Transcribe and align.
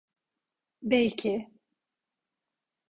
Belki... 0.89 1.47